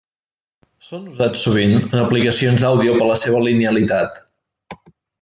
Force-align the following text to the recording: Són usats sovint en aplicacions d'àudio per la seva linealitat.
Són 0.87 1.03
usats 1.11 1.43
sovint 1.49 1.75
en 1.81 2.03
aplicacions 2.05 2.65
d'àudio 2.65 2.99
per 2.99 3.13
la 3.13 3.21
seva 3.27 3.45
linealitat. 3.49 4.23